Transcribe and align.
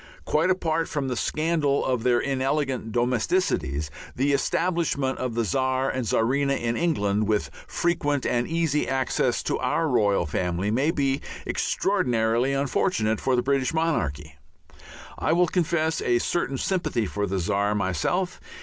Quite 0.25 0.49
apart 0.49 0.89
from 0.89 1.09
the 1.09 1.15
scandal 1.15 1.85
of 1.85 2.01
their 2.01 2.19
inelegant 2.19 2.91
domesticities, 2.91 3.91
the 4.15 4.33
establishment 4.33 5.19
of 5.19 5.35
the 5.35 5.45
Czar 5.45 5.91
and 5.91 6.07
Czarina 6.07 6.55
in 6.59 6.75
England 6.75 7.27
with 7.27 7.51
frequent 7.67 8.25
and 8.25 8.47
easy 8.47 8.89
access 8.89 9.43
to 9.43 9.59
our 9.59 9.87
royal 9.87 10.25
family 10.25 10.71
may 10.71 10.89
be 10.89 11.21
extraordinarily 11.45 12.51
unfortunate 12.51 13.21
for 13.21 13.35
the 13.35 13.43
British 13.43 13.75
monarchy. 13.75 14.35
I 15.19 15.33
will 15.33 15.45
confess 15.45 16.01
a 16.01 16.17
certain 16.17 16.57
sympathy 16.57 17.05
for 17.05 17.27
the 17.27 17.37
Czar 17.37 17.75
myself. 17.75 18.41